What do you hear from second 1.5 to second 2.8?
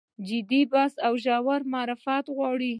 معرفت غواړي.